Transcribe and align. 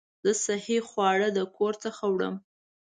زه 0.23 0.31
صحي 0.45 0.77
خواړه 0.89 1.27
د 1.37 1.39
کور 1.55 1.73
څخه 1.83 2.03
وړم. 2.13 2.35